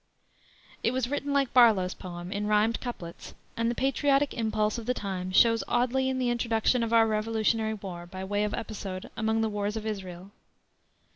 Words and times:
It 0.81 0.93
was 0.93 1.07
written 1.07 1.31
like 1.31 1.53
Barlow's 1.53 1.93
poem, 1.93 2.31
in 2.31 2.47
rhymed 2.47 2.79
couplets, 2.81 3.35
and 3.55 3.69
the 3.69 3.75
patriotic 3.75 4.33
impulse 4.33 4.79
of 4.79 4.87
the 4.87 4.95
time 4.95 5.31
shows 5.31 5.63
oddly 5.67 6.09
in 6.09 6.17
the 6.17 6.31
introduction 6.31 6.81
of 6.81 6.91
our 6.91 7.05
Revolutionary 7.05 7.75
War, 7.75 8.07
by 8.07 8.23
way 8.23 8.43
of 8.43 8.55
episode, 8.55 9.11
among 9.15 9.41
the 9.41 9.47
wars 9.49 9.77
of 9.77 9.85
Israel. 9.85 10.31